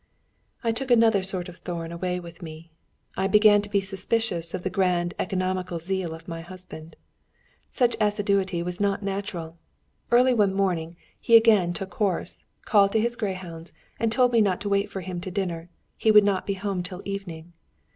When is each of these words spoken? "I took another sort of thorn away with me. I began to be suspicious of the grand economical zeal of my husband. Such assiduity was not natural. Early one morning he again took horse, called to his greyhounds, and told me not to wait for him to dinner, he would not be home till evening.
"I 0.63 0.71
took 0.71 0.89
another 0.89 1.21
sort 1.21 1.47
of 1.47 1.57
thorn 1.57 1.91
away 1.91 2.19
with 2.19 2.41
me. 2.41 2.71
I 3.15 3.27
began 3.27 3.61
to 3.61 3.69
be 3.69 3.81
suspicious 3.81 4.55
of 4.55 4.63
the 4.63 4.69
grand 4.71 5.13
economical 5.19 5.77
zeal 5.77 6.15
of 6.15 6.27
my 6.27 6.41
husband. 6.41 6.95
Such 7.69 7.95
assiduity 8.01 8.63
was 8.63 8.79
not 8.81 9.03
natural. 9.03 9.59
Early 10.09 10.33
one 10.33 10.55
morning 10.55 10.95
he 11.19 11.35
again 11.37 11.71
took 11.71 11.93
horse, 11.93 12.45
called 12.65 12.93
to 12.93 12.99
his 12.99 13.15
greyhounds, 13.15 13.73
and 13.99 14.11
told 14.11 14.31
me 14.31 14.41
not 14.41 14.59
to 14.61 14.69
wait 14.69 14.89
for 14.89 15.01
him 15.01 15.21
to 15.21 15.29
dinner, 15.29 15.69
he 15.97 16.09
would 16.09 16.23
not 16.23 16.47
be 16.47 16.55
home 16.55 16.81
till 16.81 17.03
evening. 17.05 17.53